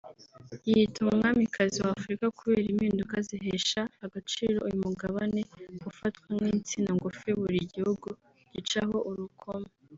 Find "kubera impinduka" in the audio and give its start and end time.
2.37-3.15